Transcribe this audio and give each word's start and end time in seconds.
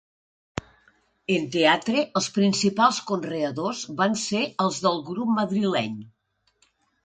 En 1.33 1.45
teatre, 1.55 2.01
els 2.21 2.31
principals 2.39 3.03
conreadors 3.11 3.85
van 4.03 4.19
ser 4.25 4.43
els 4.69 4.83
del 4.89 5.01
grup 5.13 5.39
madrileny. 5.39 5.97